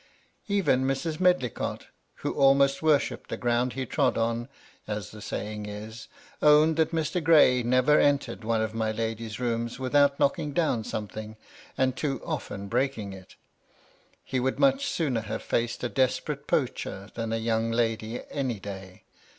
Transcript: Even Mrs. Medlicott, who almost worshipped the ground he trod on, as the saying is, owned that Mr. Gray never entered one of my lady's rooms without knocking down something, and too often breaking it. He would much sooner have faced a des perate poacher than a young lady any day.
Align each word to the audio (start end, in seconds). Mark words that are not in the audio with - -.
Even 0.47 0.83
Mrs. 0.83 1.19
Medlicott, 1.19 1.89
who 2.25 2.33
almost 2.33 2.81
worshipped 2.81 3.29
the 3.29 3.37
ground 3.37 3.73
he 3.73 3.85
trod 3.85 4.17
on, 4.17 4.47
as 4.87 5.11
the 5.11 5.21
saying 5.21 5.67
is, 5.67 6.07
owned 6.41 6.75
that 6.77 6.89
Mr. 6.89 7.23
Gray 7.23 7.61
never 7.61 7.99
entered 7.99 8.43
one 8.43 8.63
of 8.63 8.73
my 8.73 8.91
lady's 8.91 9.39
rooms 9.39 9.77
without 9.77 10.19
knocking 10.19 10.53
down 10.53 10.83
something, 10.83 11.37
and 11.77 11.95
too 11.95 12.19
often 12.25 12.67
breaking 12.67 13.13
it. 13.13 13.35
He 14.23 14.39
would 14.39 14.57
much 14.57 14.87
sooner 14.87 15.21
have 15.21 15.43
faced 15.43 15.83
a 15.83 15.87
des 15.89 16.19
perate 16.19 16.47
poacher 16.47 17.11
than 17.13 17.31
a 17.31 17.37
young 17.37 17.69
lady 17.69 18.21
any 18.31 18.59
day. 18.59 19.03